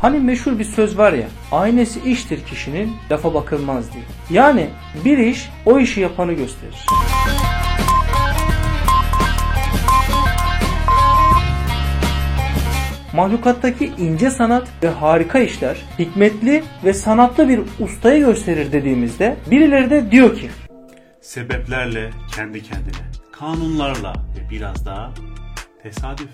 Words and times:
Hani 0.00 0.20
meşhur 0.20 0.58
bir 0.58 0.64
söz 0.64 0.98
var 0.98 1.12
ya, 1.12 1.26
aynesi 1.52 2.00
iştir 2.10 2.44
kişinin, 2.44 2.92
lafa 3.10 3.34
bakılmaz 3.34 3.92
diye. 3.92 4.04
Yani 4.30 4.66
bir 5.04 5.18
iş 5.18 5.48
o 5.66 5.78
işi 5.78 6.00
yapanı 6.00 6.32
gösterir. 6.32 6.86
Mahlukattaki 13.14 13.86
ince 13.98 14.30
sanat 14.30 14.68
ve 14.82 14.88
harika 14.88 15.38
işler 15.38 15.76
hikmetli 15.98 16.62
ve 16.84 16.92
sanatlı 16.92 17.48
bir 17.48 17.60
ustayı 17.80 18.24
gösterir 18.26 18.72
dediğimizde 18.72 19.36
birileri 19.50 19.90
de 19.90 20.10
diyor 20.10 20.36
ki 20.36 20.50
Sebeplerle 21.20 22.10
kendi 22.36 22.62
kendine, 22.62 23.10
kanunlarla 23.32 24.12
ve 24.12 24.50
biraz 24.50 24.86
daha 24.86 25.10
tesadüf. 25.82 26.28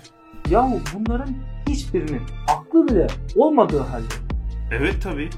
yahu 0.49 0.79
bunların 0.93 1.35
hiçbirinin 1.69 2.21
aklı 2.47 2.66
bile 2.87 3.07
olmadığı 3.35 3.79
halde 3.79 4.13
Evet 4.71 5.03
tabi. 5.03 5.29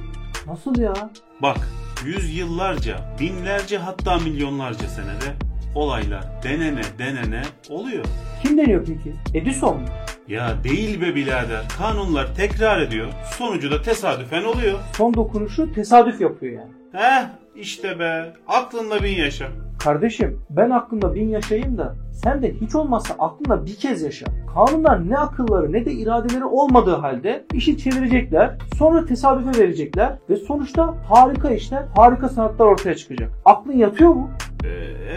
nasıl 0.47 0.79
ya? 0.79 0.93
Bak 1.41 1.57
yüzyıllarca, 2.05 3.15
binlerce 3.19 3.77
hatta 3.77 4.17
milyonlarca 4.17 4.87
senede 4.87 5.35
olaylar 5.75 6.23
denene 6.43 6.81
denene 6.99 7.41
oluyor. 7.69 8.05
Kim 8.43 8.57
deniyor 8.57 8.85
peki? 8.85 9.13
Edison 9.33 9.77
mu? 9.81 9.87
Ya 10.27 10.63
değil 10.63 11.01
be 11.01 11.15
birader. 11.15 11.63
Kanunlar 11.77 12.35
tekrar 12.35 12.81
ediyor. 12.81 13.07
Sonucu 13.37 13.71
da 13.71 13.81
tesadüfen 13.81 14.43
oluyor. 14.43 14.79
Son 14.97 15.13
dokunuşu 15.13 15.73
tesadüf 15.73 16.21
yapıyor 16.21 16.53
yani. 16.53 16.71
Heh 16.93 17.25
işte 17.55 17.99
be. 17.99 18.33
Aklınla 18.47 19.03
bin 19.03 19.17
yaşa. 19.17 19.47
Kardeşim 19.79 20.39
ben 20.49 20.69
aklımda 20.69 21.15
bin 21.15 21.29
yaşayayım 21.29 21.77
da 21.77 21.95
sen 22.23 22.41
de 22.41 22.53
hiç 22.61 22.75
olmazsa 22.75 23.15
aklında 23.19 23.65
bir 23.65 23.75
kez 23.75 24.01
yaşa. 24.01 24.25
Kanunlar 24.53 25.09
ne 25.09 25.17
akılları 25.17 25.73
ne 25.73 25.85
de 25.85 25.91
iradeleri 25.91 26.45
olmadığı 26.45 26.95
halde 26.95 27.45
işi 27.53 27.77
çevirecekler, 27.77 28.57
sonra 28.77 29.05
tesadüfe 29.05 29.63
verecekler 29.63 30.17
ve 30.29 30.35
sonuçta 30.35 30.95
harika 31.09 31.51
işler, 31.51 31.85
harika 31.95 32.29
sanatlar 32.29 32.65
ortaya 32.65 32.95
çıkacak. 32.95 33.31
Aklın 33.45 33.77
yatıyor 33.77 34.09
mu? 34.09 34.29
Ee, 34.63 34.67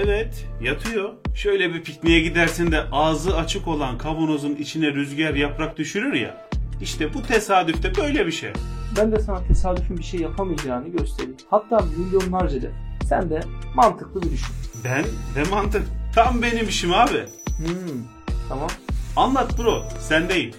evet 0.04 0.46
yatıyor. 0.62 1.10
Şöyle 1.34 1.74
bir 1.74 1.82
pikniğe 1.82 2.20
gidersin 2.20 2.72
de 2.72 2.80
ağzı 2.92 3.36
açık 3.36 3.68
olan 3.68 3.98
kavanozun 3.98 4.54
içine 4.54 4.86
rüzgar 4.86 5.34
yaprak 5.34 5.76
düşürür 5.76 6.12
ya. 6.12 6.48
İşte 6.80 7.14
bu 7.14 7.22
tesadüfte 7.22 7.92
böyle 8.02 8.26
bir 8.26 8.32
şey. 8.32 8.52
Ben 8.98 9.12
de 9.12 9.18
sana 9.20 9.44
tesadüfün 9.44 9.96
bir 9.96 10.02
şey 10.02 10.20
yapamayacağını 10.20 10.88
göstereyim. 10.88 11.36
Hatta 11.50 11.84
milyonlarca 11.98 12.62
de. 12.62 12.70
Sen 13.12 13.30
de 13.30 13.40
mantıklı 13.74 14.22
bir 14.22 14.30
düşün. 14.30 14.54
Ben 14.84 15.04
de 15.04 15.50
mantık. 15.50 15.82
Tam 16.14 16.42
benim 16.42 16.68
işim 16.68 16.92
abi. 16.92 17.26
Hmm, 17.56 18.02
tamam. 18.48 18.68
Anlat 19.16 19.58
bro 19.58 19.82
sendeyim. 20.00 20.54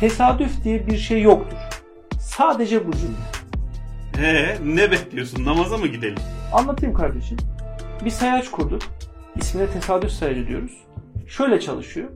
Tesadüf 0.00 0.64
diye 0.64 0.86
bir 0.86 0.96
şey 0.96 1.22
yoktur. 1.22 1.56
Sadece 2.20 2.86
bu 2.86 2.90
cümle. 2.92 4.26
Ee, 4.28 4.58
ne 4.64 4.90
bekliyorsun 4.90 5.44
namaza 5.44 5.78
mı 5.78 5.86
gidelim? 5.86 6.18
Anlatayım 6.52 6.94
kardeşim. 6.94 7.36
Bir 8.04 8.10
sayaç 8.10 8.50
kurduk. 8.50 8.82
İsmine 9.36 9.66
tesadüf 9.66 10.10
sayacı 10.10 10.46
diyoruz. 10.48 10.84
Şöyle 11.26 11.60
çalışıyor. 11.60 12.08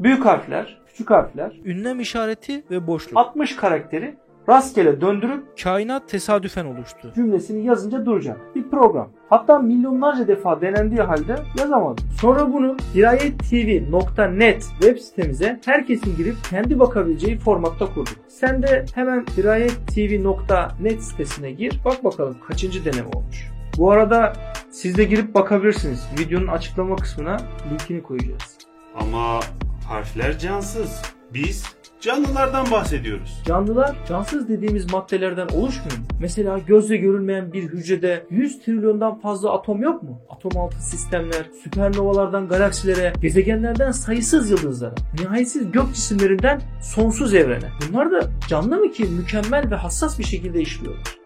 Büyük 0.00 0.24
harfler, 0.24 0.82
küçük 0.86 1.10
harfler, 1.10 1.52
ünlem 1.64 2.00
işareti 2.00 2.64
ve 2.70 2.86
boşluk. 2.86 3.16
60 3.16 3.56
karakteri 3.56 4.16
rastgele 4.48 5.00
döndürüp 5.00 5.44
kainat 5.62 6.08
tesadüfen 6.08 6.64
oluştu. 6.64 7.12
Cümlesini 7.14 7.66
yazınca 7.66 8.06
duracak. 8.06 8.40
Bir 8.54 8.70
program. 8.70 9.08
Hatta 9.28 9.58
milyonlarca 9.58 10.28
defa 10.28 10.60
denendiği 10.60 11.00
halde 11.00 11.36
yazamadım. 11.58 12.04
Sonra 12.20 12.52
bunu 12.52 12.76
dirayettv.net 12.94 14.62
web 14.62 14.98
sitemize 14.98 15.60
herkesin 15.64 16.16
girip 16.16 16.36
kendi 16.50 16.78
bakabileceği 16.78 17.38
formatta 17.38 17.86
kurduk. 17.94 18.16
Sen 18.28 18.62
de 18.62 18.84
hemen 18.94 19.24
dirayettv.net 19.36 21.02
sitesine 21.02 21.50
gir. 21.52 21.80
Bak 21.84 22.04
bakalım 22.04 22.36
kaçıncı 22.48 22.84
deneme 22.84 23.08
olmuş. 23.14 23.50
Bu 23.78 23.90
arada 23.90 24.32
siz 24.70 24.96
de 24.96 25.04
girip 25.04 25.34
bakabilirsiniz. 25.34 26.08
Videonun 26.18 26.46
açıklama 26.46 26.96
kısmına 26.96 27.36
linkini 27.72 28.02
koyacağız. 28.02 28.58
Ama 29.00 29.40
harfler 29.88 30.38
cansız. 30.38 31.02
Biz 31.34 31.76
canlılardan 32.04 32.70
bahsediyoruz. 32.70 33.42
Canlılar 33.46 33.96
cansız 34.08 34.48
dediğimiz 34.48 34.92
maddelerden 34.92 35.48
oluşmuyor 35.48 35.98
mu? 35.98 36.04
Mesela 36.20 36.58
gözle 36.58 36.96
görülmeyen 36.96 37.52
bir 37.52 37.62
hücrede 37.62 38.26
100 38.30 38.60
trilyondan 38.60 39.20
fazla 39.20 39.52
atom 39.52 39.82
yok 39.82 40.02
mu? 40.02 40.20
Atom 40.30 40.56
altı 40.56 40.82
sistemler, 40.82 41.46
süpernovalardan 41.62 42.48
galaksilere, 42.48 43.12
gezegenlerden 43.20 43.90
sayısız 43.90 44.50
yıldızlara, 44.50 44.94
nihayetsiz 45.20 45.72
gök 45.72 45.94
cisimlerinden 45.94 46.60
sonsuz 46.82 47.34
evrene. 47.34 47.68
Bunlar 47.88 48.10
da 48.10 48.30
canlı 48.48 48.76
mı 48.76 48.92
ki 48.92 49.04
mükemmel 49.04 49.70
ve 49.70 49.74
hassas 49.74 50.18
bir 50.18 50.24
şekilde 50.24 50.60
işliyorlar? 50.60 51.16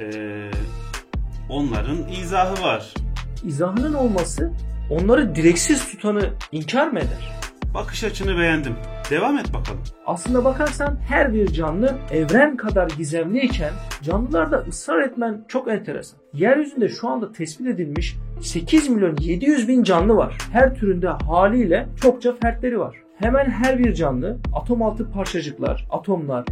Ee, 0.00 0.50
onların 1.48 2.08
izahı 2.22 2.62
var. 2.62 2.94
İzahının 3.44 3.94
olması 3.94 4.52
onları 4.90 5.34
direksiz 5.34 5.90
tutanı 5.90 6.30
inkar 6.52 6.88
mı 6.88 6.98
eder? 6.98 7.49
Bakış 7.74 8.04
açını 8.04 8.38
beğendim. 8.38 8.74
Devam 9.10 9.38
et 9.38 9.54
bakalım. 9.54 9.80
Aslına 10.06 10.44
bakarsan 10.44 10.96
her 11.08 11.34
bir 11.34 11.52
canlı 11.52 11.98
evren 12.12 12.56
kadar 12.56 12.90
gizemliyken 12.90 13.72
canlılarda 14.02 14.64
ısrar 14.68 15.02
etmen 15.02 15.44
çok 15.48 15.68
enteresan. 15.68 16.20
Yeryüzünde 16.32 16.88
şu 16.88 17.08
anda 17.08 17.32
tespit 17.32 17.66
edilmiş 17.66 18.16
8 18.42 18.88
milyon 18.88 19.16
700 19.20 19.68
bin 19.68 19.82
canlı 19.82 20.16
var. 20.16 20.38
Her 20.52 20.74
türünde 20.74 21.08
haliyle 21.08 21.88
çokça 22.02 22.36
fertleri 22.36 22.78
var. 22.78 22.96
Hemen 23.18 23.50
her 23.50 23.78
bir 23.78 23.94
canlı 23.94 24.38
atom 24.54 24.82
altı 24.82 25.12
parçacıklar, 25.12 25.86
atomlar, 25.90 26.44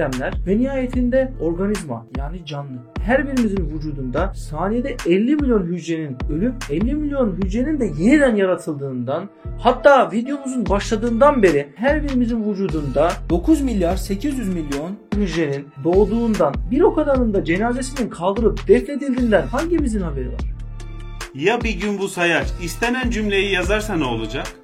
sistemler 0.00 0.34
ve 0.46 0.58
nihayetinde 0.58 1.32
organizma 1.40 2.06
yani 2.18 2.46
canlı. 2.46 2.78
Her 3.02 3.26
birimizin 3.26 3.70
vücudunda 3.74 4.32
saniyede 4.34 4.96
50 5.06 5.36
milyon 5.36 5.62
hücrenin 5.62 6.16
ölüp 6.30 6.54
50 6.70 6.94
milyon 6.94 7.36
hücrenin 7.36 7.80
de 7.80 7.84
yeniden 7.98 8.36
yaratıldığından 8.36 9.28
hatta 9.58 10.12
videomuzun 10.12 10.66
başladığından 10.66 11.42
beri 11.42 11.68
her 11.74 12.02
birimizin 12.02 12.50
vücudunda 12.50 13.12
9 13.30 13.60
milyar 13.60 13.96
800 13.96 14.48
milyon 14.48 14.98
hücrenin 15.16 15.68
doğduğundan 15.84 16.54
bir 16.70 16.80
o 16.80 16.94
kadarının 16.94 17.34
da 17.34 17.44
cenazesinin 17.44 18.10
kaldırıp 18.10 18.68
defnedildiğinden 18.68 19.46
hangimizin 19.46 20.00
haberi 20.00 20.28
var? 20.28 20.40
Ya 21.34 21.60
bir 21.60 21.80
gün 21.80 21.98
bu 21.98 22.08
sayaç 22.08 22.46
istenen 22.64 23.10
cümleyi 23.10 23.52
yazarsa 23.52 23.96
ne 23.96 24.04
olacak? 24.04 24.59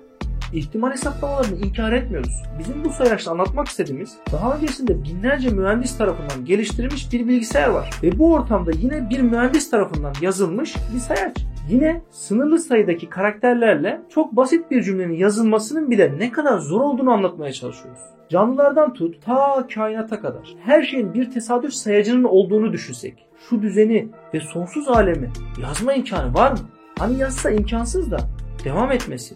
İhtimal 0.52 0.92
hesaplamalarını 0.92 1.56
inkar 1.66 1.92
etmiyoruz. 1.92 2.42
Bizim 2.58 2.84
bu 2.84 2.90
sayaçta 2.90 3.30
anlatmak 3.30 3.68
istediğimiz 3.68 4.16
daha 4.32 4.56
öncesinde 4.56 5.04
binlerce 5.04 5.50
mühendis 5.50 5.98
tarafından 5.98 6.44
geliştirilmiş 6.44 7.12
bir 7.12 7.28
bilgisayar 7.28 7.68
var. 7.68 7.90
Ve 8.02 8.18
bu 8.18 8.32
ortamda 8.32 8.70
yine 8.70 9.10
bir 9.10 9.20
mühendis 9.20 9.70
tarafından 9.70 10.12
yazılmış 10.20 10.76
bir 10.94 11.00
sayaç. 11.00 11.36
Yine 11.68 12.02
sınırlı 12.10 12.58
sayıdaki 12.58 13.08
karakterlerle 13.08 14.00
çok 14.08 14.36
basit 14.36 14.70
bir 14.70 14.82
cümlenin 14.82 15.14
yazılmasının 15.14 15.90
bile 15.90 16.18
ne 16.18 16.32
kadar 16.32 16.58
zor 16.58 16.80
olduğunu 16.80 17.12
anlatmaya 17.12 17.52
çalışıyoruz. 17.52 18.00
Canlılardan 18.28 18.92
tut 18.94 19.24
ta 19.24 19.66
kainata 19.74 20.20
kadar 20.20 20.54
her 20.64 20.82
şeyin 20.82 21.14
bir 21.14 21.30
tesadüf 21.30 21.72
sayacının 21.72 22.24
olduğunu 22.24 22.72
düşünsek 22.72 23.26
şu 23.48 23.62
düzeni 23.62 24.08
ve 24.34 24.40
sonsuz 24.40 24.88
alemi 24.88 25.30
yazma 25.62 25.92
imkanı 25.92 26.34
var 26.34 26.52
mı? 26.52 26.58
Hani 26.98 27.18
yazsa 27.18 27.50
imkansız 27.50 28.10
da 28.10 28.18
devam 28.64 28.92
etmesi 28.92 29.34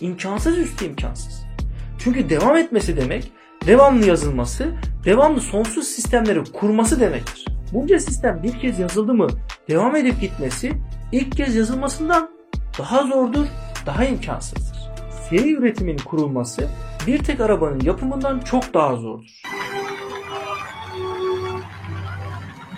imkansız 0.00 0.58
üstü 0.58 0.84
imkansız. 0.84 1.44
Çünkü 1.98 2.30
devam 2.30 2.56
etmesi 2.56 2.96
demek 2.96 3.32
devamlı 3.66 4.06
yazılması, 4.06 4.74
devamlı 5.04 5.40
sonsuz 5.40 5.88
sistemleri 5.88 6.44
kurması 6.44 7.00
demektir. 7.00 7.44
Bunca 7.72 8.00
sistem 8.00 8.42
bir 8.42 8.60
kez 8.60 8.78
yazıldı 8.78 9.14
mı 9.14 9.28
devam 9.68 9.96
edip 9.96 10.20
gitmesi 10.20 10.72
ilk 11.12 11.36
kez 11.36 11.56
yazılmasından 11.56 12.30
daha 12.78 13.02
zordur, 13.02 13.46
daha 13.86 14.04
imkansızdır. 14.04 14.78
Seri 15.30 15.52
üretimin 15.52 15.96
kurulması 15.98 16.68
bir 17.06 17.24
tek 17.24 17.40
arabanın 17.40 17.80
yapımından 17.80 18.40
çok 18.40 18.74
daha 18.74 18.96
zordur. 18.96 19.42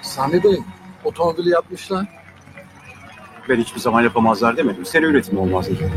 Sami 0.02 0.44
Bey, 0.44 0.58
otomobili 1.04 1.48
yapmışlar. 1.50 2.06
Ben 3.48 3.56
hiçbir 3.56 3.80
zaman 3.80 4.02
yapamazlar 4.02 4.56
demedim. 4.56 4.84
Seri 4.84 5.04
üretim 5.04 5.38
olmaz 5.38 5.66
dedim. 5.66 5.90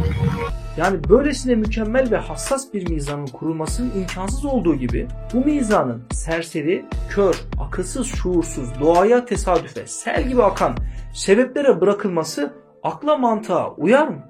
Yani 0.77 1.09
böylesine 1.09 1.55
mükemmel 1.55 2.11
ve 2.11 2.17
hassas 2.17 2.73
bir 2.73 2.89
mizanın 2.89 3.27
kurulmasının 3.27 3.91
imkansız 3.95 4.45
olduğu 4.45 4.75
gibi 4.75 5.07
bu 5.33 5.45
mizanın 5.45 6.03
serseri, 6.11 6.85
kör, 7.09 7.35
akılsız, 7.59 8.07
şuursuz, 8.07 8.79
doğaya 8.79 9.25
tesadüfe, 9.25 9.87
sel 9.87 10.27
gibi 10.27 10.43
akan 10.43 10.75
sebeplere 11.13 11.81
bırakılması 11.81 12.53
akla 12.83 13.17
mantığa 13.17 13.75
uyar 13.75 14.07
mı? 14.07 14.21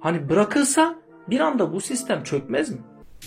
Hani 0.00 0.28
bırakılsa 0.28 0.94
bir 1.30 1.40
anda 1.40 1.72
bu 1.72 1.80
sistem 1.80 2.22
çökmez 2.22 2.70
mi? 2.70 2.78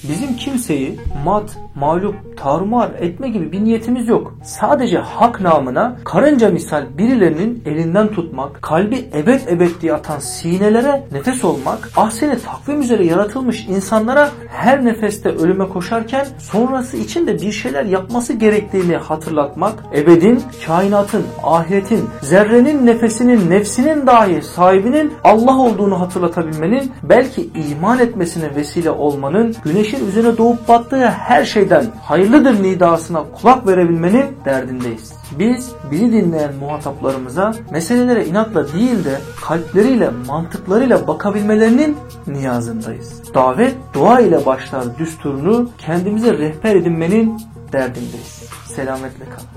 Bizim 0.03 0.35
kimseyi 0.35 0.99
mat, 1.25 1.57
mağlup, 1.75 2.15
tarumar 2.37 2.89
etme 2.99 3.29
gibi 3.29 3.51
bir 3.51 3.63
niyetimiz 3.63 4.07
yok. 4.07 4.35
Sadece 4.43 4.97
hak 4.97 5.41
namına 5.41 5.97
karınca 6.03 6.49
misal 6.49 6.85
birilerinin 6.97 7.63
elinden 7.65 8.07
tutmak, 8.07 8.61
kalbi 8.61 9.09
ebed 9.13 9.47
ebed 9.47 9.69
diye 9.81 9.93
atan 9.93 10.19
sinelere 10.19 11.03
nefes 11.11 11.45
olmak, 11.45 11.89
ahseni 11.95 12.39
takvim 12.39 12.81
üzere 12.81 13.05
yaratılmış 13.05 13.65
insanlara 13.67 14.29
her 14.49 14.85
nefeste 14.85 15.29
ölüme 15.29 15.69
koşarken 15.69 16.27
sonrası 16.39 16.97
için 16.97 17.27
de 17.27 17.41
bir 17.41 17.51
şeyler 17.51 17.85
yapması 17.85 18.33
gerektiğini 18.33 18.95
hatırlatmak, 18.95 19.73
ebedin, 19.95 20.43
kainatın, 20.65 21.25
ahiretin, 21.43 22.09
zerrenin 22.21 22.85
nefesinin, 22.85 23.49
nefsinin 23.49 24.07
dahi 24.07 24.41
sahibinin 24.41 25.13
Allah 25.23 25.57
olduğunu 25.57 25.99
hatırlatabilmenin, 25.99 26.91
belki 27.03 27.49
iman 27.69 27.99
etmesine 27.99 28.55
vesile 28.55 28.91
olmanın, 28.91 29.55
güneşin 29.85 30.07
üzerine 30.07 30.37
doğup 30.37 30.67
battığı 30.67 31.05
her 31.05 31.45
şeyden 31.45 31.85
hayırlıdır 32.01 32.63
nidasına 32.63 33.23
kulak 33.41 33.67
verebilmenin 33.67 34.25
derdindeyiz. 34.45 35.13
Biz 35.39 35.71
bizi 35.91 36.11
dinleyen 36.11 36.55
muhataplarımıza 36.55 37.53
meselelere 37.71 38.25
inatla 38.25 38.73
değil 38.73 39.05
de 39.05 39.19
kalpleriyle, 39.41 40.09
mantıklarıyla 40.27 41.07
bakabilmelerinin 41.07 41.97
niyazındayız. 42.27 43.33
Davet 43.33 43.75
dua 43.93 44.19
ile 44.19 44.45
başlar 44.45 44.97
düsturunu 44.97 45.69
kendimize 45.77 46.37
rehber 46.37 46.75
edinmenin 46.75 47.41
derdindeyiz. 47.71 48.49
Selametle 48.75 49.25
kalın. 49.25 49.55